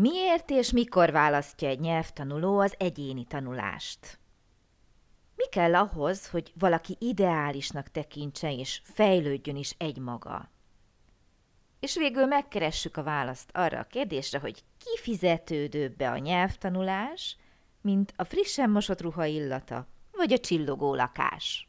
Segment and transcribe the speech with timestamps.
[0.00, 4.18] Miért és mikor választja egy nyelvtanuló az egyéni tanulást?
[5.36, 10.50] Mi kell ahhoz, hogy valaki ideálisnak tekintse és fejlődjön is egymaga?
[11.80, 17.36] És végül megkeressük a választ arra a kérdésre, hogy ki fizetődőbb be a nyelvtanulás,
[17.80, 21.68] mint a frissen mosott ruha illata, vagy a csillogó lakás.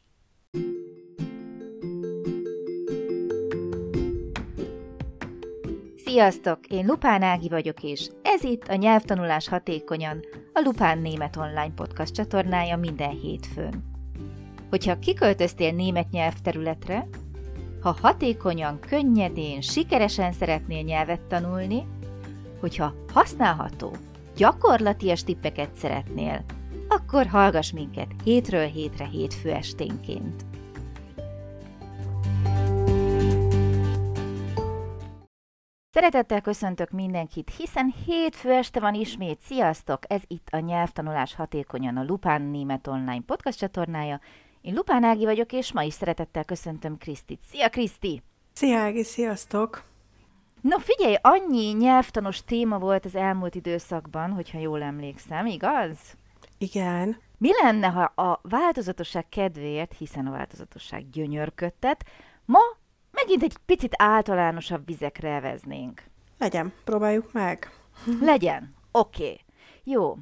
[6.10, 6.66] Sziasztok!
[6.66, 10.20] Én Lupán Ági vagyok, és ez itt a Nyelvtanulás Hatékonyan,
[10.52, 13.84] a Lupán Német Online Podcast csatornája minden hétfőn.
[14.70, 17.08] Hogyha kiköltöztél német nyelvterületre,
[17.82, 21.86] ha hatékonyan, könnyedén, sikeresen szeretnél nyelvet tanulni,
[22.60, 23.96] hogyha használható,
[24.36, 26.44] gyakorlatias tippeket szeretnél,
[26.88, 30.49] akkor hallgass minket hétről hétre hétfő esténként.
[36.00, 39.40] Szeretettel köszöntök mindenkit, hiszen hétfő este van ismét.
[39.40, 39.98] Sziasztok!
[40.06, 44.20] Ez itt a Nyelvtanulás Hatékonyan a Lupán Német Online podcast csatornája.
[44.60, 47.40] Én Lupán Ági vagyok, és ma is szeretettel köszöntöm Krisztit.
[47.50, 48.22] Szia Kriszti!
[48.52, 49.84] Szia Ági, sziasztok!
[50.60, 55.98] No figyelj, annyi nyelvtanos téma volt az elmúlt időszakban, hogyha jól emlékszem, igaz?
[56.58, 57.16] Igen.
[57.38, 62.04] Mi lenne, ha a változatosság kedvéért, hiszen a változatosság gyönyörködtet,
[62.44, 62.60] ma
[63.20, 66.02] megint egy picit általánosabb vizekre eveznénk.
[66.38, 67.70] Legyen, próbáljuk meg.
[68.20, 69.22] Legyen, oké.
[69.22, 69.40] Okay.
[69.84, 70.16] Jó.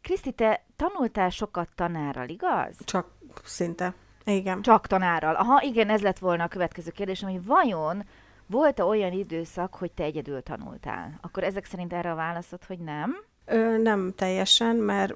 [0.00, 2.76] Kriszti, te tanultál sokat tanárral, igaz?
[2.84, 3.06] Csak
[3.44, 3.94] szinte.
[4.24, 4.62] Igen.
[4.62, 5.34] Csak tanárral.
[5.34, 8.04] Aha, igen, ez lett volna a következő kérdésem, hogy vajon
[8.46, 11.18] volt-e olyan időszak, hogy te egyedül tanultál?
[11.20, 13.16] Akkor ezek szerint erre a válaszod, hogy nem?
[13.44, 15.14] Ö, nem teljesen, mert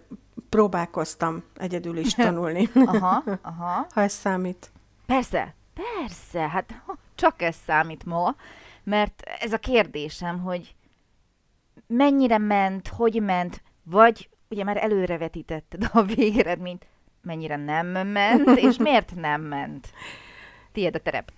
[0.49, 2.69] próbálkoztam egyedül is tanulni.
[2.75, 3.87] aha, aha.
[3.95, 4.71] ha ez számít.
[5.07, 6.83] Persze, persze, hát
[7.15, 8.35] csak ez számít ma,
[8.83, 10.75] mert ez a kérdésem, hogy
[11.87, 16.87] mennyire ment, hogy ment, vagy ugye már előrevetítetted a végeredményt,
[17.23, 19.89] mennyire nem ment, és miért nem ment?
[20.73, 21.33] Tiéd a terep.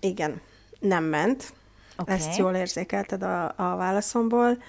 [0.00, 0.40] Igen,
[0.80, 1.52] nem ment.
[1.96, 2.14] Okay.
[2.14, 4.62] Ezt jól érzékelted a, a válaszomból.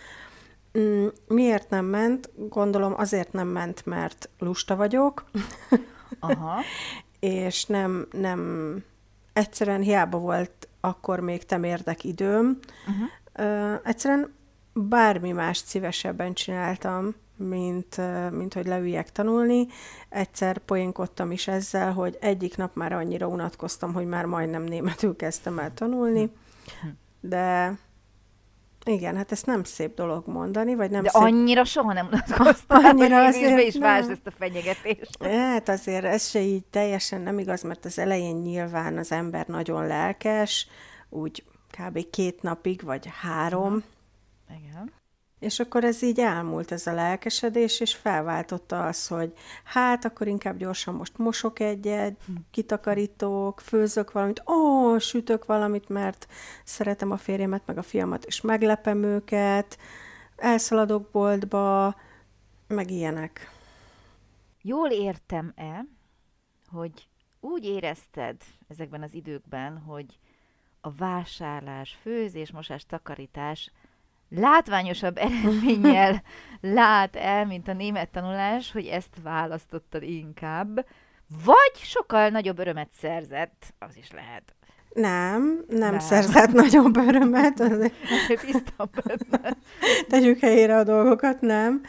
[0.77, 2.29] Mm, miért nem ment?
[2.49, 5.25] Gondolom azért nem ment, mert lusta vagyok.
[6.19, 6.61] Aha.
[7.19, 8.83] és nem, nem,
[9.33, 12.59] egyszerűen hiába volt akkor még temérdek időm.
[12.87, 13.07] Uh-huh.
[13.47, 14.33] Uh, egyszerűen
[14.73, 19.67] bármi más szívesebben csináltam, mint, uh, mint hogy leüljek tanulni.
[20.09, 25.59] Egyszer poénkodtam is ezzel, hogy egyik nap már annyira unatkoztam, hogy már majdnem németül kezdtem
[25.59, 26.31] el tanulni,
[26.81, 26.87] hm.
[27.19, 27.77] de
[28.89, 31.21] igen, hát ezt nem szép dolog mondani, vagy nem De szép...
[31.21, 35.23] annyira soha nem unatkoztál, annyira hogy azért, is vásd ezt a fenyegetést.
[35.23, 39.87] Hát azért ez se így teljesen nem igaz, mert az elején nyilván az ember nagyon
[39.87, 40.67] lelkes,
[41.09, 41.43] úgy
[41.77, 42.09] kb.
[42.09, 43.83] két napig, vagy három.
[44.49, 44.98] Igen.
[45.39, 49.33] És akkor ez így elmúlt, ez a lelkesedés, és felváltotta az, hogy
[49.63, 52.33] hát akkor inkább gyorsan most mosok egyet, hm.
[52.51, 56.27] kitakarítok, főzök valamit, ó, sütök valamit, mert
[56.63, 59.77] szeretem a férjemet, meg a fiamat, és meglepem őket,
[60.35, 61.95] elszaladok boltba,
[62.67, 63.51] meg ilyenek.
[64.61, 65.85] Jól értem-e,
[66.71, 67.07] hogy
[67.39, 68.35] úgy érezted
[68.67, 70.19] ezekben az időkben, hogy
[70.81, 73.71] a vásárlás, főzés, mosás, takarítás
[74.29, 76.21] látványosabb eredménnyel
[76.61, 80.85] lát el, mint a német tanulás, hogy ezt választottad inkább,
[81.45, 84.53] vagy sokkal nagyobb örömet szerzett, az is lehet.
[84.93, 85.99] Nem, nem, nem.
[85.99, 87.59] szerzett nagyobb örömet.
[87.71, 87.93] Azért.
[90.09, 91.81] Tegyük helyére a dolgokat, nem.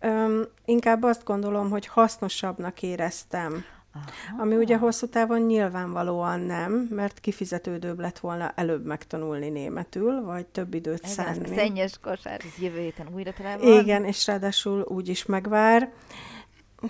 [0.00, 3.64] Öm, inkább azt gondolom, hogy hasznosabbnak éreztem
[3.96, 4.42] Aha.
[4.42, 10.74] Ami ugye hosszú távon nyilvánvalóan nem, mert kifizetődőbb lett volna előbb megtanulni németül, vagy több
[10.74, 11.44] időt ez szánni.
[11.44, 13.80] Ez szennyes kosár, ez jövő héten újra tele van.
[13.80, 15.92] Igen, és ráadásul úgy is megvár.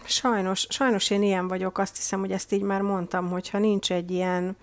[0.05, 4.11] Sajnos, sajnos én ilyen vagyok, azt hiszem, hogy ezt így már mondtam, hogyha nincs egy
[4.11, 4.57] ilyen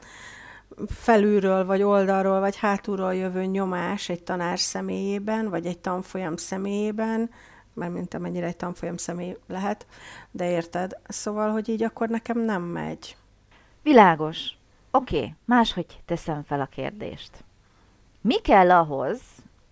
[0.88, 7.30] felülről, vagy oldalról, vagy hátulról jövő nyomás egy tanár személyében, vagy egy tanfolyam személyében,
[7.74, 9.88] mint amennyire egy tanfolyam személy lehet,
[10.32, 11.00] de érted?
[11.08, 13.18] Szóval, hogy így akkor nekem nem megy.
[13.82, 14.52] Világos.
[14.92, 17.44] Oké, okay, máshogy teszem fel a kérdést.
[18.22, 19.22] Mi kell ahhoz,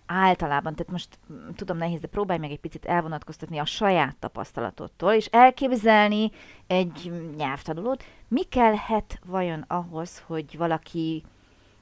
[0.06, 5.12] általában, tehát most mm, tudom nehéz, de próbálj meg egy picit elvonatkoztatni a saját tapasztalatottól,
[5.12, 6.30] és elképzelni
[6.66, 11.24] egy nyelvtanulót, mi kellhet vajon ahhoz, hogy valaki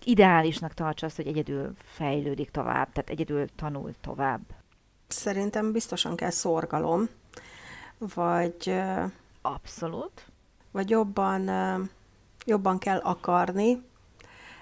[0.04, 4.40] ideálisnak tartsa azt, hogy egyedül fejlődik tovább, tehát egyedül tanul tovább?
[5.12, 7.08] Szerintem biztosan kell szorgalom,
[7.98, 8.80] vagy...
[9.42, 10.26] Abszolút.
[10.70, 11.50] Vagy jobban,
[12.44, 13.82] jobban kell akarni.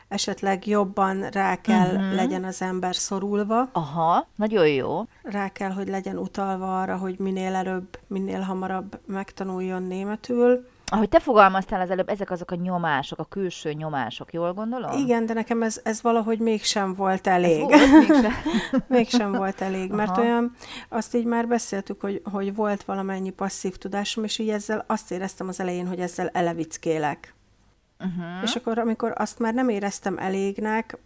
[0.08, 2.14] esetleg jobban rá kell uh-huh.
[2.14, 3.68] legyen az ember szorulva.
[3.72, 5.06] Aha, nagyon jó.
[5.22, 10.68] Rá kell, hogy legyen utalva arra, hogy minél előbb, minél hamarabb megtanuljon németül.
[10.90, 14.92] Ahogy te fogalmaztál az előbb, ezek azok a nyomások, a külső nyomások, jól gondolom?
[14.92, 17.70] Igen, de nekem ez, ez valahogy mégsem volt elég.
[17.70, 18.32] Ez volt, mégsem.
[18.88, 20.20] mégsem volt elég, mert Aha.
[20.20, 20.52] olyan,
[20.88, 25.48] azt így már beszéltük, hogy, hogy volt valamennyi passzív tudásom, és így ezzel azt éreztem
[25.48, 27.36] az elején, hogy ezzel elevickélek.
[28.00, 28.42] Uh-huh.
[28.42, 30.98] És akkor, amikor azt már nem éreztem elégnek,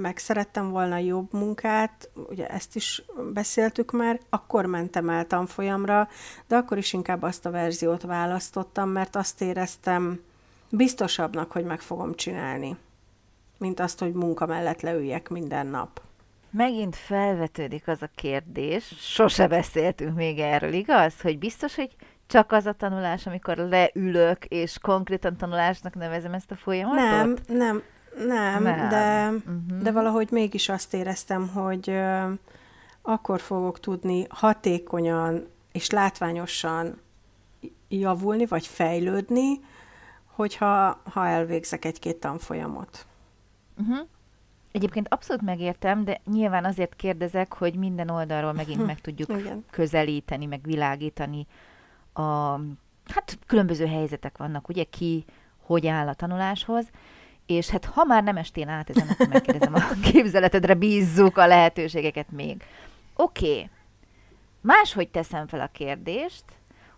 [0.00, 3.02] meg szerettem volna jobb munkát, ugye ezt is
[3.32, 6.08] beszéltük már, akkor mentem el tanfolyamra,
[6.46, 10.20] de akkor is inkább azt a verziót választottam, mert azt éreztem
[10.70, 12.76] biztosabbnak, hogy meg fogom csinálni,
[13.58, 16.00] mint azt, hogy munka mellett leüljek minden nap.
[16.50, 21.20] Megint felvetődik az a kérdés, sose beszéltünk még erről, igaz?
[21.20, 21.96] Hogy biztos, hogy
[22.28, 26.98] csak az a tanulás, amikor leülök, és konkrétan tanulásnak nevezem ezt a folyamatot?
[26.98, 27.82] Nem, nem,
[28.26, 28.88] nem, nem.
[28.88, 29.82] De, uh-huh.
[29.82, 32.00] de valahogy mégis azt éreztem, hogy
[33.02, 37.00] akkor fogok tudni hatékonyan és látványosan
[37.88, 39.60] javulni, vagy fejlődni,
[40.26, 43.06] hogyha ha elvégzek egy-két tanfolyamot.
[43.78, 44.06] Uh-huh.
[44.72, 49.30] Egyébként abszolút megértem, de nyilván azért kérdezek, hogy minden oldalról megint meg tudjuk
[49.70, 51.46] közelíteni, meg világítani
[52.18, 52.60] a,
[53.06, 55.24] hát különböző helyzetek vannak, ugye, ki
[55.62, 56.90] hogy áll a tanuláshoz,
[57.46, 59.80] és hát ha már nem estél át ezen, akkor megkérdezem a
[60.10, 62.62] képzeletedre, bízzuk a lehetőségeket még.
[63.16, 63.70] Oké, okay.
[64.60, 66.44] máshogy teszem fel a kérdést,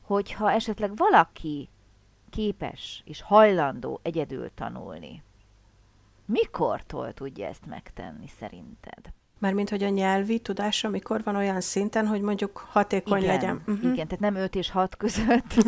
[0.01, 1.69] hogyha esetleg valaki
[2.31, 5.23] képes és hajlandó egyedül tanulni,
[6.25, 9.13] mikortól tudja ezt megtenni szerinted?
[9.41, 13.63] Mármint, hogy a nyelvi tudása mikor van olyan szinten, hogy mondjuk hatékony igen, legyen.
[13.67, 13.93] Uh-huh.
[13.93, 15.55] Igen, tehát nem 5 és 6 között.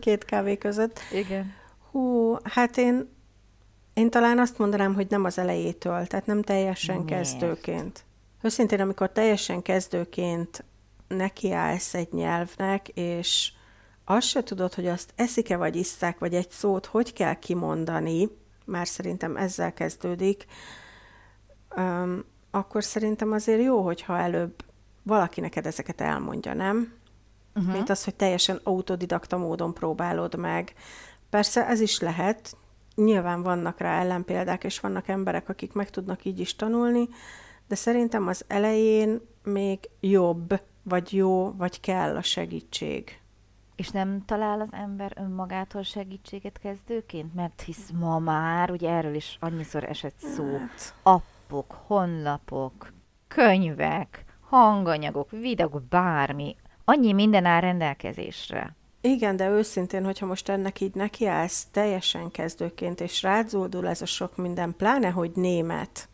[0.00, 1.00] Két kávé között.
[1.12, 1.52] Igen.
[1.90, 3.08] Hú, hát én,
[3.94, 7.10] én talán azt mondanám, hogy nem az elejétől, tehát nem teljesen Miért?
[7.10, 8.04] kezdőként.
[8.42, 10.64] Őszintén, amikor teljesen kezdőként
[11.08, 13.52] nekiállsz egy nyelvnek, és
[14.04, 18.28] azt se tudod, hogy azt eszik-e, vagy iszták, vagy egy szót hogy kell kimondani,
[18.64, 20.46] már szerintem ezzel kezdődik,
[21.76, 24.64] um, akkor szerintem azért jó, hogyha előbb
[25.02, 26.92] valaki neked ezeket elmondja, nem?
[27.54, 27.72] Uh-huh.
[27.72, 30.74] Mint az, hogy teljesen autodidakta módon próbálod meg.
[31.30, 32.56] Persze ez is lehet,
[32.94, 37.08] nyilván vannak rá ellenpéldák, és vannak emberek, akik meg tudnak így is tanulni,
[37.68, 43.20] de szerintem az elején még jobb, vagy jó, vagy kell a segítség.
[43.76, 47.34] És nem talál az ember önmagától segítséget kezdőként?
[47.34, 50.94] Mert hisz ma már, ugye erről is annyiszor esett szó, hát.
[51.46, 52.92] Appok, honlapok,
[53.28, 58.76] könyvek, hanganyagok, videók, bármi, annyi minden áll rendelkezésre.
[59.00, 64.36] Igen, de őszintén, hogyha most ennek így nekiállsz teljesen kezdőként, és rázódul ez a sok
[64.36, 66.08] minden, pláne, hogy német,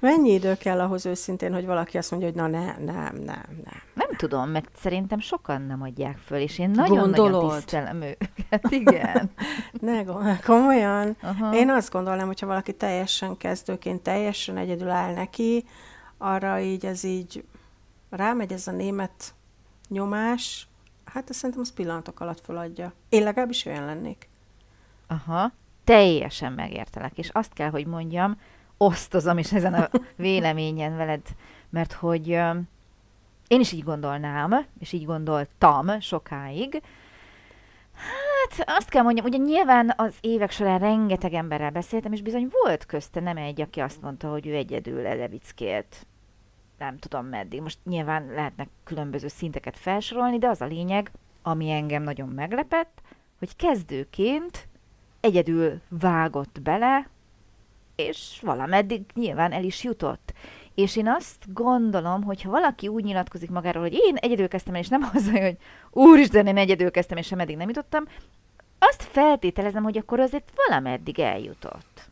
[0.00, 3.82] Mennyi idő kell ahhoz őszintén, hogy valaki azt mondja, hogy na nem, nem, nem, nem.
[3.94, 9.30] Nem tudom, mert szerintem sokan nem adják föl, és én nagyon-nagyon tisztelem őket, igen.
[9.72, 10.04] ne,
[10.44, 11.16] komolyan.
[11.22, 11.54] Aha.
[11.54, 15.64] Én azt gondolnám, hogyha valaki teljesen kezdőként, teljesen egyedül áll neki,
[16.18, 17.44] arra így ez így
[18.10, 19.34] rámegy ez a német
[19.88, 20.68] nyomás,
[21.04, 22.92] hát azt szerintem az pillanatok alatt feladja.
[23.08, 24.28] Én legalábbis olyan lennék.
[25.06, 25.52] Aha,
[25.84, 28.40] teljesen megértelek, és azt kell, hogy mondjam,
[28.76, 31.22] osztozom is ezen a véleményen veled,
[31.70, 32.28] mert hogy
[33.48, 36.82] én is így gondolnám, és így gondoltam sokáig.
[37.94, 42.86] Hát azt kell mondjam, ugye nyilván az évek során rengeteg emberrel beszéltem, és bizony volt
[42.86, 46.06] közte nem egy, aki azt mondta, hogy ő egyedül elevickélt
[46.78, 47.60] nem tudom meddig.
[47.60, 51.10] Most nyilván lehetnek különböző szinteket felsorolni, de az a lényeg,
[51.42, 53.00] ami engem nagyon meglepett,
[53.38, 54.68] hogy kezdőként
[55.24, 57.08] egyedül vágott bele,
[57.96, 60.32] és valameddig nyilván el is jutott.
[60.74, 64.80] És én azt gondolom, hogy ha valaki úgy nyilatkozik magáról, hogy én egyedül kezdtem el,
[64.80, 65.56] és nem az, hogy
[65.90, 68.04] úristen, én egyedül kezdtem, és sem eddig nem jutottam,
[68.78, 72.08] azt feltételezem, hogy akkor azért valameddig eljutott.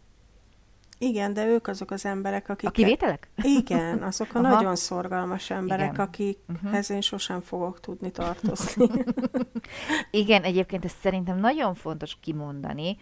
[1.03, 2.69] Igen, de ők azok az emberek, akik...
[2.69, 3.31] A kivételek?
[3.43, 4.55] Igen, azok a Aha.
[4.55, 6.07] nagyon szorgalmas emberek, Igen.
[6.07, 6.95] akikhez uh-huh.
[6.95, 8.87] én sosem fogok tudni tartozni.
[10.11, 12.97] Igen, egyébként ezt szerintem nagyon fontos kimondani,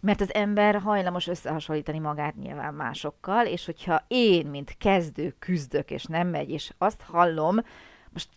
[0.00, 6.04] mert az ember hajlamos összehasonlítani magát nyilván másokkal, és hogyha én, mint kezdő küzdök, és
[6.04, 7.56] nem megy, és azt hallom,
[8.10, 8.28] most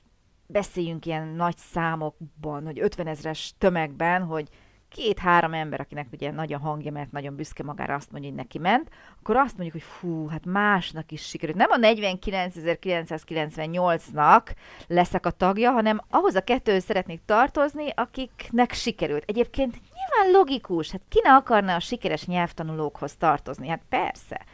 [0.47, 4.49] beszéljünk ilyen nagy számokban, hogy 50 ezres tömegben, hogy
[4.89, 8.57] két-három ember, akinek ugye nagy a hangja, mert nagyon büszke magára azt mondja, hogy neki
[8.57, 8.89] ment,
[9.21, 11.57] akkor azt mondjuk, hogy fú, hát másnak is sikerült.
[11.57, 14.43] Nem a 49.998-nak
[14.87, 19.23] leszek a tagja, hanem ahhoz a kettőhöz szeretnék tartozni, akiknek sikerült.
[19.27, 23.67] Egyébként nyilván logikus, hát ki ne akarna a sikeres nyelvtanulókhoz tartozni?
[23.67, 24.45] Hát persze.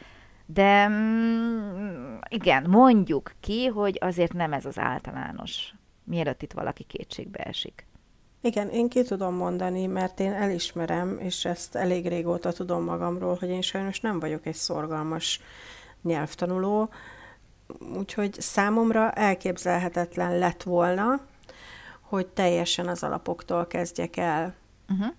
[0.46, 5.74] De mm, igen, mondjuk ki, hogy azért nem ez az általános,
[6.04, 7.85] mielőtt itt valaki kétségbe esik.
[8.46, 13.48] Igen, én ki tudom mondani, mert én elismerem, és ezt elég régóta tudom magamról, hogy
[13.48, 15.40] én sajnos nem vagyok egy szorgalmas
[16.02, 16.88] nyelvtanuló,
[17.96, 21.20] úgyhogy számomra elképzelhetetlen lett volna,
[22.00, 24.54] hogy teljesen az alapoktól kezdjek el.
[24.88, 25.14] Uh-huh.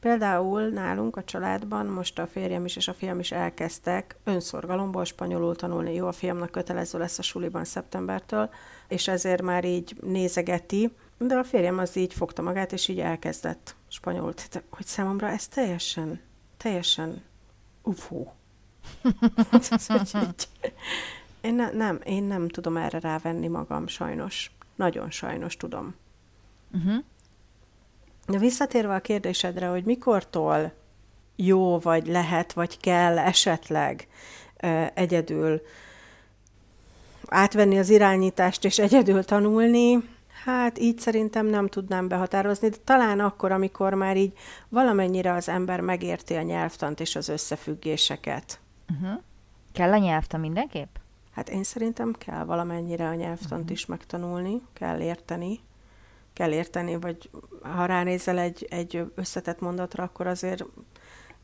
[0.00, 5.56] Például nálunk a családban most a férjem is és a fiam is elkezdtek önszorgalomból spanyolul
[5.56, 5.94] tanulni.
[5.94, 8.50] Jó, a fiamnak kötelező lesz a suliban szeptembertől,
[8.88, 10.92] és ezért már így nézegeti,
[11.26, 14.34] de a férjem az így fogta magát, és így elkezdett spanyolul.
[14.34, 16.20] Tehát, hogy számomra ez teljesen,
[16.56, 17.22] teljesen
[17.82, 18.32] ufó.
[21.40, 24.50] én ne, nem, én nem tudom erre rávenni magam, sajnos.
[24.74, 25.94] Nagyon sajnos tudom.
[26.74, 27.04] Uh-huh.
[28.26, 30.72] De visszatérve a kérdésedre, hogy mikortól
[31.36, 34.08] jó, vagy lehet, vagy kell esetleg
[34.62, 35.62] uh, egyedül
[37.26, 40.08] átvenni az irányítást és egyedül tanulni,
[40.44, 44.32] hát így szerintem nem tudnám behatározni, de talán akkor, amikor már így
[44.68, 48.60] valamennyire az ember megérti a nyelvtant és az összefüggéseket.
[48.90, 49.20] Uh-huh.
[49.72, 50.96] Kell a nyelvtan mindenképp?
[51.34, 53.70] Hát én szerintem kell valamennyire a nyelvtant uh-huh.
[53.70, 55.60] is megtanulni, kell érteni,
[56.32, 57.30] kell érteni, vagy
[57.62, 60.64] ha ránézel egy, egy összetett mondatra, akkor azért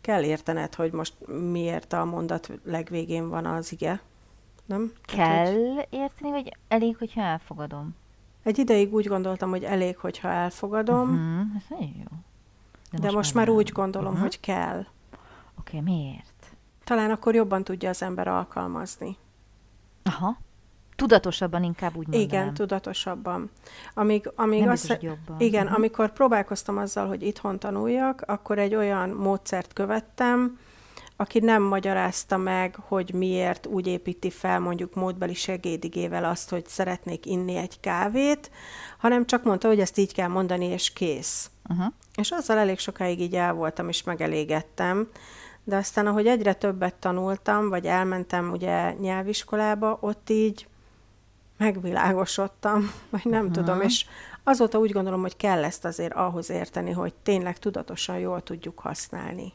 [0.00, 1.14] kell értened, hogy most
[1.50, 4.00] miért a mondat legvégén van az ige.
[4.64, 4.92] Nem?
[5.02, 5.86] Kell hogy...
[5.90, 7.94] érteni, vagy elég, hogyha elfogadom?
[8.46, 11.10] Egy ideig úgy gondoltam, hogy elég, hogyha elfogadom.
[11.10, 11.56] Uh-huh.
[11.56, 12.16] Ez nagyon jó.
[12.90, 14.22] De, de most, most már, már úgy gondolom, uh-huh.
[14.22, 14.78] hogy kell.
[14.78, 16.56] Oké, okay, miért?
[16.84, 19.16] Talán akkor jobban tudja az ember alkalmazni.
[20.02, 20.38] Aha.
[20.96, 22.26] Tudatosabban inkább úgy mondanám.
[22.26, 23.50] Igen, tudatosabban.
[23.94, 25.40] Amíg, amíg Nem azt, jobban.
[25.40, 25.78] Igen, uh-huh.
[25.78, 30.58] amikor próbálkoztam azzal, hogy itthon tanuljak, akkor egy olyan módszert követtem,
[31.16, 37.26] aki nem magyarázta meg, hogy miért úgy építi fel mondjuk módbeli segédigével azt, hogy szeretnék
[37.26, 38.50] inni egy kávét,
[38.98, 41.50] hanem csak mondta, hogy ezt így kell mondani, és kész.
[41.68, 41.92] Uh-huh.
[42.14, 45.08] És azzal elég sokáig így el voltam, és megelégettem.
[45.64, 50.66] De aztán, ahogy egyre többet tanultam, vagy elmentem ugye nyelviskolába, ott így
[51.56, 53.54] megvilágosodtam, vagy nem uh-huh.
[53.54, 54.06] tudom, és
[54.42, 59.52] azóta úgy gondolom, hogy kell ezt azért ahhoz érteni, hogy tényleg tudatosan jól tudjuk használni.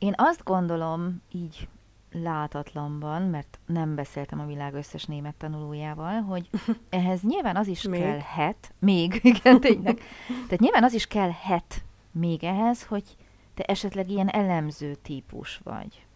[0.00, 1.68] Én azt gondolom, így
[2.12, 6.50] látatlanban, mert nem beszéltem a világ összes német tanulójával, hogy
[6.90, 8.00] ehhez nyilván az is még?
[8.00, 13.16] kellhet, még, igen, tényleg, tehát nyilván az is kellhet még ehhez, hogy
[13.54, 16.06] te esetleg ilyen elemző típus vagy.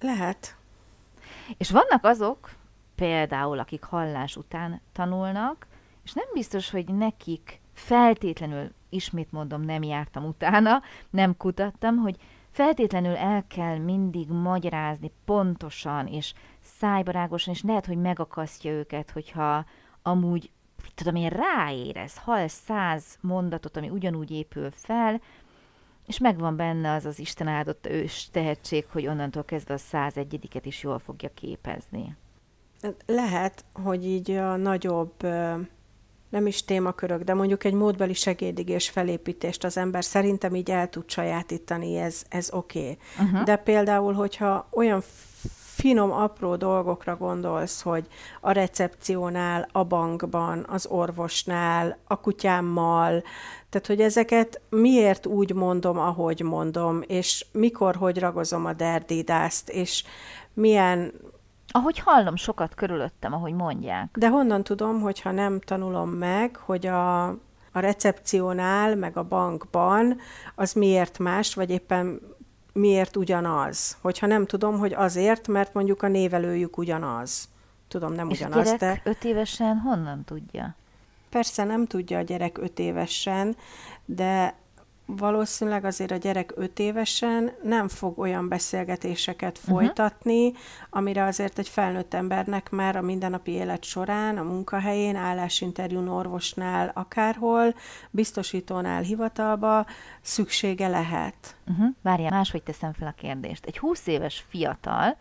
[0.00, 0.56] Lehet.
[1.56, 2.54] És vannak azok,
[2.94, 5.66] például, akik hallás után tanulnak,
[6.04, 12.16] és nem biztos, hogy nekik feltétlenül, ismét mondom, nem jártam utána, nem kutattam, hogy
[12.56, 16.32] feltétlenül el kell mindig magyarázni pontosan és
[16.62, 19.64] szájbarágosan, és lehet, hogy megakasztja őket, hogyha
[20.02, 20.50] amúgy,
[20.94, 25.20] tudom én, ráérez, hall száz mondatot, ami ugyanúgy épül fel,
[26.06, 30.82] és megvan benne az az Isten áldott ős tehetség, hogy onnantól kezdve a 101 is
[30.82, 32.16] jól fogja képezni.
[33.06, 35.26] Lehet, hogy így a nagyobb,
[36.36, 41.10] nem is témakörök, de mondjuk egy módbeli segédigés felépítést az ember szerintem így el tud
[41.10, 42.78] sajátítani, ez, ez oké.
[42.78, 42.98] Okay.
[43.26, 43.42] Uh-huh.
[43.42, 45.02] De például, hogyha olyan
[45.74, 48.06] finom, apró dolgokra gondolsz, hogy
[48.40, 53.22] a recepciónál, a bankban, az orvosnál, a kutyámmal,
[53.70, 60.04] tehát, hogy ezeket miért úgy mondom, ahogy mondom, és mikor, hogy ragozom a derdidászt, és
[60.54, 61.12] milyen...
[61.70, 64.16] Ahogy hallom sokat körülöttem, ahogy mondják.
[64.18, 67.26] De honnan tudom, hogyha nem tanulom meg, hogy a,
[67.72, 70.18] a recepciónál, meg a bankban
[70.54, 72.20] az miért más, vagy éppen
[72.72, 73.96] miért ugyanaz.
[74.00, 77.48] Hogyha nem tudom, hogy azért, mert mondjuk a névelőjük ugyanaz.
[77.88, 79.10] Tudom, nem És ugyanaz, gyerek de...
[79.10, 80.74] öt évesen honnan tudja?
[81.30, 83.56] Persze nem tudja a gyerek öt évesen,
[84.04, 84.54] de
[85.06, 89.74] valószínűleg azért a gyerek öt évesen nem fog olyan beszélgetéseket uh-huh.
[89.74, 90.52] folytatni,
[90.90, 97.74] amire azért egy felnőtt embernek már a mindennapi élet során, a munkahelyén, állásinterjún, orvosnál, akárhol,
[98.10, 99.86] biztosítónál, hivatalba
[100.20, 101.56] szüksége lehet.
[101.66, 101.86] Uh-huh.
[102.02, 103.64] Várjál, máshogy teszem fel a kérdést.
[103.64, 105.16] Egy 20 éves fiatal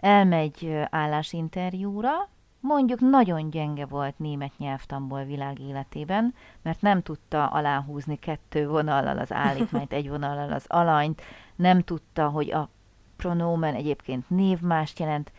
[0.00, 2.28] elmegy állásinterjúra,
[2.62, 9.92] mondjuk nagyon gyenge volt német nyelvtamból világéletében, mert nem tudta aláhúzni kettő vonallal az állítmányt,
[9.92, 11.22] egy vonallal az alanyt,
[11.56, 12.68] nem tudta, hogy a
[13.16, 15.32] pronomen egyébként névmást jelent,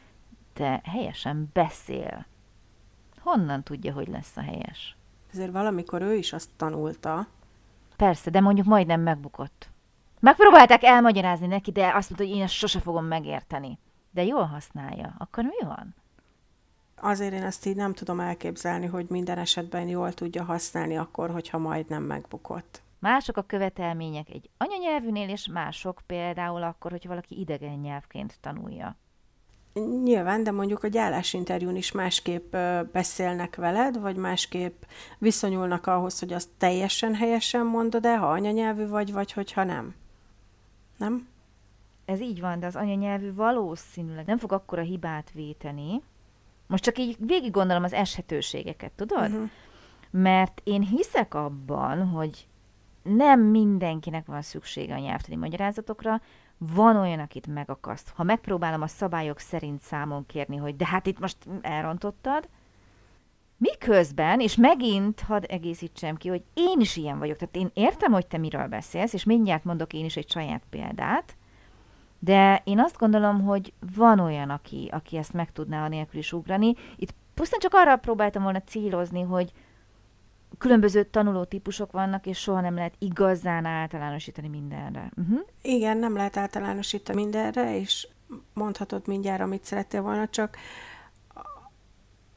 [0.53, 2.25] de helyesen beszél.
[3.19, 4.95] Honnan tudja, hogy lesz a helyes?
[5.31, 7.27] Ezért valamikor ő is azt tanulta.
[7.95, 9.69] persze, de mondjuk majdnem megbukott.
[10.19, 13.77] Megpróbálták elmagyarázni neki, de azt mondta, hogy én ezt sose fogom megérteni.
[14.11, 15.15] De jól használja.
[15.17, 15.95] Akkor mi van?
[16.95, 21.57] Azért én ezt így nem tudom elképzelni, hogy minden esetben jól tudja használni akkor, hogyha
[21.57, 22.81] majdnem megbukott.
[22.99, 28.97] Mások a követelmények egy anyanyelvűnél, és mások például akkor, hogy valaki idegen nyelvként tanulja.
[30.03, 32.55] Nyilván, de mondjuk a gyállásinterjún is másképp
[32.91, 34.83] beszélnek veled, vagy másképp
[35.17, 39.95] viszonyulnak ahhoz, hogy azt teljesen helyesen mondod el, ha anyanyelvű vagy, vagy hogyha nem.
[40.97, 41.27] Nem?
[42.05, 46.01] Ez így van, de az anyanyelvű valószínűleg nem fog akkora hibát véteni.
[46.67, 49.29] Most csak így végig gondolom az eshetőségeket, tudod?
[49.29, 49.49] Uh-huh.
[50.09, 52.47] Mert én hiszek abban, hogy
[53.03, 56.21] nem mindenkinek van szüksége a nyelvtani magyarázatokra,
[56.57, 58.09] van olyan, akit megakaszt.
[58.15, 62.47] Ha megpróbálom a szabályok szerint számon kérni, hogy de hát itt most elrontottad,
[63.57, 67.37] Miközben, és megint hadd egészítsem ki, hogy én is ilyen vagyok.
[67.37, 71.35] Tehát én értem, hogy te miről beszélsz, és mindjárt mondok én is egy saját példát,
[72.23, 76.75] de én azt gondolom, hogy van olyan, aki, aki ezt meg tudná nélkül is ugrani.
[76.95, 79.51] Itt pusztán csak arra próbáltam volna célozni, hogy
[80.57, 85.11] különböző tanuló típusok vannak, és soha nem lehet igazán általánosítani mindenre.
[85.15, 85.39] Uh-huh.
[85.61, 88.07] Igen, nem lehet általánosítani mindenre, és
[88.53, 90.57] mondhatod mindjárt, amit szerettél volna, csak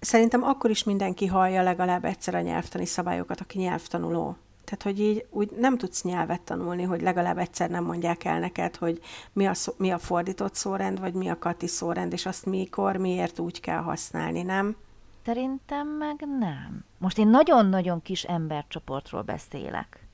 [0.01, 4.37] szerintem akkor is mindenki hallja legalább egyszer a nyelvtani szabályokat, aki nyelvtanuló.
[4.67, 8.77] Tehát, hogy így úgy nem tudsz nyelvet tanulni, hogy legalább egyszer nem mondják el neked,
[8.77, 9.01] hogy
[9.33, 12.97] mi a, szó, mi a fordított szórend, vagy mi a kati szórend, és azt mikor,
[12.97, 14.77] miért úgy kell használni, nem?
[15.25, 16.85] Szerintem meg nem.
[16.99, 20.07] Most én nagyon-nagyon kis embercsoportról beszélek.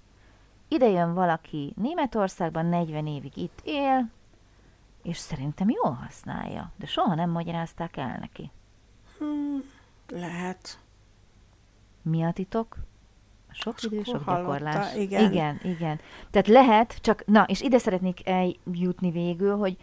[0.69, 4.11] Ide jön valaki Németországban 40 évig itt él,
[5.03, 8.51] és szerintem jól használja, de soha nem magyarázták el neki.
[9.19, 9.63] Hmm,
[10.09, 10.79] lehet.
[12.03, 12.77] Mi a titok?
[13.53, 14.95] Sok idő, sok hallotta, gyakorlás.
[14.95, 15.33] igen.
[15.33, 16.01] igen, igen.
[16.31, 19.77] Tehát lehet, csak, na, és ide szeretnék eljutni végül, hogy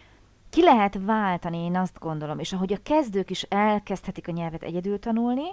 [0.50, 4.98] ki lehet váltani, én azt gondolom, és ahogy a kezdők is elkezdhetik a nyelvet egyedül
[4.98, 5.48] tanulni,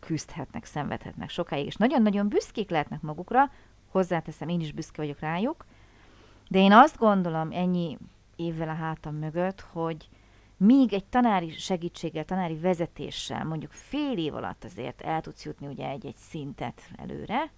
[0.00, 3.50] küzdhetnek, szenvedhetnek sokáig, és nagyon-nagyon büszkék lehetnek magukra,
[3.90, 5.64] hozzáteszem, én is büszke vagyok rájuk,
[6.48, 7.98] de én azt gondolom ennyi
[8.36, 10.08] évvel a hátam mögött, hogy
[10.56, 15.88] míg egy tanári segítséggel, tanári vezetéssel mondjuk fél év alatt azért el tudsz jutni ugye
[15.88, 17.50] egy-egy szintet előre,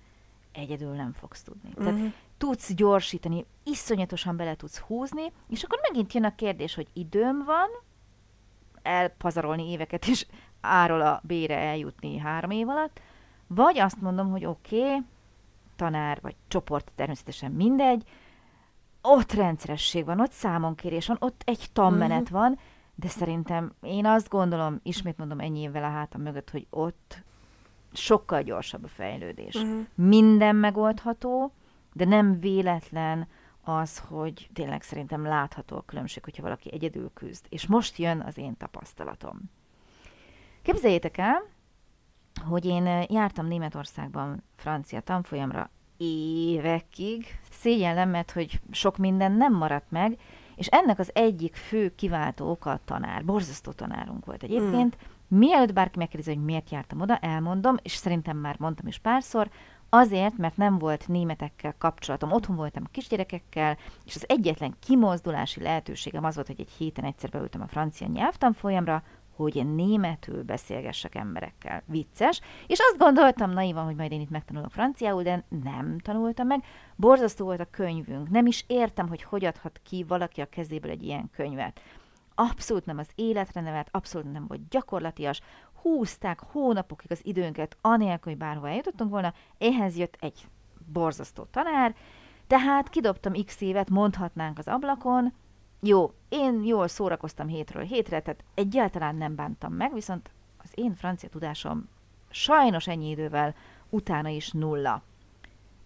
[0.52, 1.68] egyedül nem fogsz tudni.
[1.68, 1.84] Uh-huh.
[1.84, 2.08] Tehát mhm.
[2.38, 7.68] tudsz gyorsítani, iszonyatosan bele tudsz húzni, és akkor megint jön a kérdés, hogy időm van,
[8.82, 10.26] elpazarolni éveket, és
[10.60, 13.00] áról a bére eljutni három év alatt,
[13.46, 15.02] vagy azt mondom, hogy oké, okay,
[15.76, 18.04] tanár vagy csoport, természetesen mindegy,
[19.02, 22.38] ott rendszeresség van, ott számonkérés van, ott egy tanmenet uh-huh.
[22.38, 22.58] van,
[22.98, 27.22] de szerintem én azt gondolom, ismét mondom ennyi évvel a hátam mögött, hogy ott
[27.92, 29.54] sokkal gyorsabb a fejlődés.
[29.54, 29.86] Uh-huh.
[29.94, 31.52] Minden megoldható,
[31.92, 33.28] de nem véletlen
[33.62, 37.46] az, hogy tényleg szerintem látható a különbség, hogyha valaki egyedül küzd.
[37.48, 39.40] És most jön az én tapasztalatom.
[40.62, 41.42] Képzeljétek el,
[42.48, 47.38] hogy én eh, jártam Németországban francia tanfolyamra évekig.
[47.50, 50.18] Szégyellem, mert hogy sok minden nem maradt meg,
[50.66, 53.24] ennek az egyik fő kiváltó oka a tanár.
[53.24, 54.96] Borzasztó tanárunk volt egyébként.
[54.96, 55.38] Mm.
[55.38, 59.50] Mielőtt bárki megkérdezi, hogy miért jártam oda, elmondom, és szerintem már mondtam is párszor,
[59.88, 62.32] Azért, mert nem volt németekkel kapcsolatom.
[62.32, 67.30] Otthon voltam a kisgyerekekkel, és az egyetlen kimozdulási lehetőségem az volt, hogy egy héten egyszer
[67.30, 69.02] beültem a francia nyelvtanfolyamra,
[69.36, 71.82] hogy németül beszélgessek emberekkel.
[71.86, 72.40] Vicces.
[72.66, 76.64] És azt gondoltam naivan, hogy majd én itt megtanulok franciául, de nem tanultam meg.
[76.96, 78.28] Borzasztó volt a könyvünk.
[78.30, 81.80] Nem is értem, hogy hogy adhat ki valaki a kezéből egy ilyen könyvet.
[82.34, 85.40] Abszolút nem az életre nevet, abszolút nem volt gyakorlatias.
[85.82, 89.32] Húzták hónapokig az időnket, anélkül, hogy bárhova eljutottunk volna.
[89.58, 90.48] Ehhez jött egy
[90.92, 91.94] borzasztó tanár,
[92.46, 95.32] tehát kidobtam x évet, mondhatnánk az ablakon,
[95.86, 100.30] jó, én jól szórakoztam hétről hétre, tehát egyáltalán nem bántam meg, viszont
[100.62, 101.88] az én francia tudásom
[102.30, 103.54] sajnos ennyi idővel
[103.90, 105.02] utána is nulla.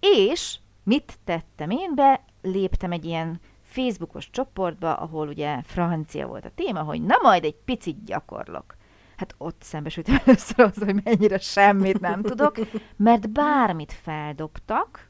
[0.00, 1.94] És mit tettem én?
[1.94, 7.44] Be léptem egy ilyen Facebookos csoportba, ahol ugye francia volt a téma, hogy na majd
[7.44, 8.76] egy picit gyakorlok.
[9.16, 12.56] Hát ott szembesültem először az, hogy mennyire semmit nem tudok,
[12.96, 15.09] mert bármit feldobtak,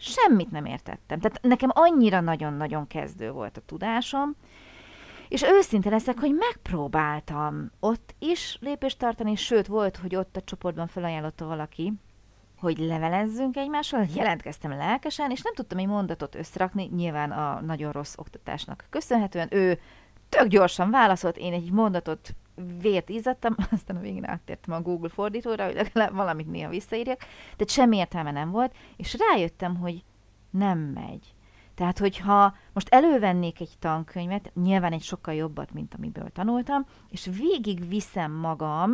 [0.00, 1.20] semmit nem értettem.
[1.20, 4.36] Tehát nekem annyira nagyon-nagyon kezdő volt a tudásom,
[5.28, 10.86] és őszinte leszek, hogy megpróbáltam ott is lépést tartani, sőt volt, hogy ott a csoportban
[10.86, 11.92] felajánlotta valaki,
[12.58, 18.14] hogy levelezzünk egymással, jelentkeztem lelkesen, és nem tudtam egy mondatot összerakni, nyilván a nagyon rossz
[18.16, 19.48] oktatásnak köszönhetően.
[19.50, 19.80] Ő
[20.28, 22.34] tök gyorsan válaszolt, én egy mondatot
[22.80, 27.20] vért izzadtam, aztán a végén áttértem a Google fordítóra, hogy legalább valamit néha visszaírjak,
[27.56, 30.04] de semmi értelme nem volt, és rájöttem, hogy
[30.50, 31.34] nem megy.
[31.74, 37.88] Tehát, hogyha most elővennék egy tankönyvet, nyilván egy sokkal jobbat, mint amiből tanultam, és végig
[37.88, 38.92] viszem magam,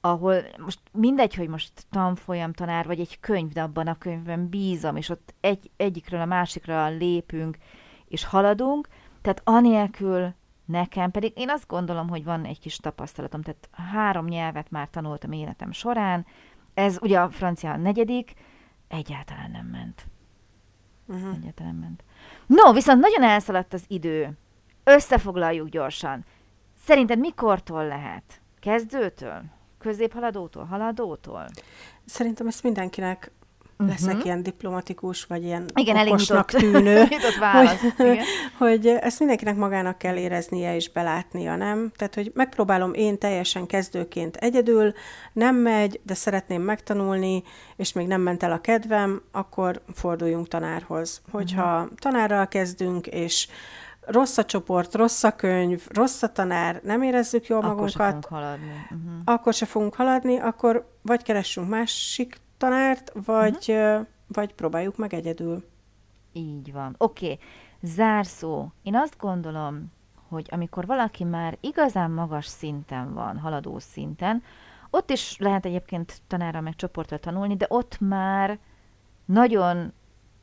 [0.00, 4.96] ahol most mindegy, hogy most tanfolyam tanár, vagy egy könyv, de abban a könyvben bízom,
[4.96, 7.58] és ott egy, egyikről a másikra lépünk,
[8.08, 8.88] és haladunk,
[9.22, 10.34] tehát anélkül
[10.70, 15.32] nekem pedig, én azt gondolom, hogy van egy kis tapasztalatom, tehát három nyelvet már tanultam
[15.32, 16.26] életem során,
[16.74, 18.32] ez ugye a francia a negyedik,
[18.88, 20.06] egyáltalán nem ment.
[21.06, 21.34] Uh-huh.
[21.34, 22.04] Egyáltalán ment.
[22.46, 24.38] No, viszont nagyon elszaladt az idő.
[24.84, 26.24] Összefoglaljuk gyorsan.
[26.84, 28.40] Szerinted mikortól lehet?
[28.60, 29.42] Kezdőtől?
[29.78, 30.64] Középhaladótól?
[30.64, 31.46] Haladótól?
[32.04, 33.32] Szerintem ezt mindenkinek
[33.86, 34.24] leszek uh-huh.
[34.24, 37.08] ilyen diplomatikus, vagy ilyen igen, okosnak nyitott, tűnő,
[37.40, 38.24] válasz, hogy, igen.
[38.58, 41.92] hogy ezt mindenkinek magának kell éreznie és belátnia, nem?
[41.96, 44.92] Tehát, hogy megpróbálom én teljesen kezdőként egyedül,
[45.32, 47.42] nem megy, de szeretném megtanulni,
[47.76, 51.22] és még nem ment el a kedvem, akkor forduljunk tanárhoz.
[51.30, 51.98] Hogyha uh-huh.
[51.98, 53.48] tanárral kezdünk, és
[54.00, 58.04] rossz a csoport, rossz a könyv, rossz a tanár, nem érezzük jól akkor magunkat, se
[58.04, 58.72] fogunk haladni.
[58.84, 59.20] Uh-huh.
[59.24, 64.06] akkor se fogunk haladni, akkor vagy keressünk másik tanárt, vagy, uh-huh.
[64.26, 65.64] vagy próbáljuk meg egyedül.
[66.32, 66.94] Így van.
[66.98, 67.38] Oké, okay.
[67.82, 68.66] zárszó.
[68.82, 69.92] Én azt gondolom,
[70.28, 74.42] hogy amikor valaki már igazán magas szinten van, haladó szinten,
[74.90, 78.58] ott is lehet egyébként tanára meg csoportra tanulni, de ott már
[79.24, 79.92] nagyon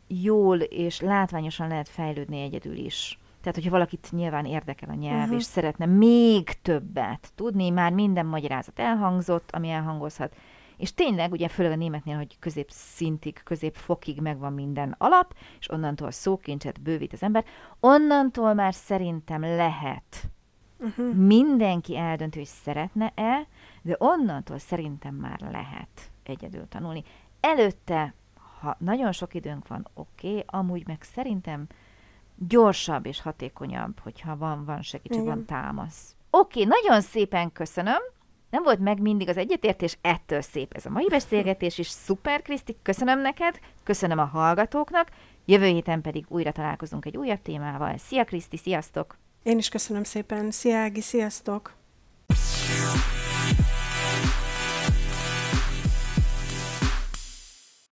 [0.08, 3.20] jól és látványosan lehet fejlődni egyedül is.
[3.40, 5.36] Tehát, hogyha valakit nyilván érdekel a nyelv, uh-huh.
[5.36, 10.36] és szeretne még többet tudni, már minden magyarázat elhangzott, ami elhangozhat,
[10.78, 16.82] és tényleg, ugye főleg a németnél, hogy középszintig, középfokig megvan minden alap, és onnantól szókincset
[16.82, 17.46] bővít az ember,
[17.80, 20.30] onnantól már szerintem lehet.
[20.80, 21.14] Uh-huh.
[21.14, 23.48] Mindenki eldönti, hogy szeretne-e,
[23.82, 27.04] de onnantól szerintem már lehet egyedül tanulni.
[27.40, 28.14] Előtte,
[28.60, 31.68] ha nagyon sok időnk van, oké, okay, amúgy meg szerintem
[32.36, 36.16] gyorsabb és hatékonyabb, hogyha van, van segítség, van támasz.
[36.30, 38.02] Oké, okay, nagyon szépen köszönöm
[38.50, 41.88] nem volt meg mindig az egyetértés, ettől szép ez a mai beszélgetés is.
[41.88, 45.08] Szuper, Kriszti, köszönöm neked, köszönöm a hallgatóknak,
[45.46, 47.98] jövő héten pedig újra találkozunk egy újabb témával.
[47.98, 49.18] Szia, Kriszti, sziasztok!
[49.44, 50.52] Én is köszönöm szépen.
[50.52, 51.76] Szia, Ági, sziasztok!